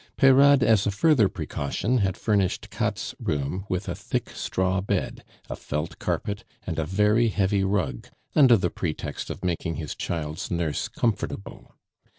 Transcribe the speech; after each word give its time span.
Peyrade, 0.17 0.63
as 0.63 0.87
a 0.87 0.91
further 0.91 1.29
precaution, 1.29 1.99
had 1.99 2.17
furnished 2.17 2.71
Katt's 2.71 3.13
room 3.19 3.67
with 3.69 3.87
a 3.87 3.93
thick 3.93 4.31
straw 4.31 4.81
bed, 4.81 5.23
a 5.47 5.55
felt 5.55 5.99
carpet, 5.99 6.43
and 6.65 6.79
a 6.79 6.85
very 6.85 7.27
heavy 7.27 7.63
rug, 7.63 8.07
under 8.35 8.57
the 8.57 8.71
pretext 8.71 9.29
of 9.29 9.45
making 9.45 9.75
his 9.75 9.93
child's 9.93 10.49
nurse 10.49 10.87
comfortable. 10.87 11.75